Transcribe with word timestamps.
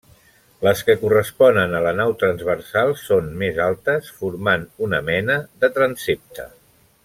Les 0.67 0.79
que 0.87 0.95
corresponen 1.01 1.75
a 1.79 1.81
la 1.87 1.91
nau 1.99 2.15
transversal 2.23 2.95
són 3.03 3.29
més 3.43 3.61
altes, 3.69 4.11
formant 4.23 4.65
una 4.89 5.03
mena 5.11 5.37
de 5.65 5.71
transsepte. 5.79 6.49